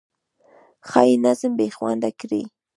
[0.89, 2.43] ښایي نظم بې خونده کړي.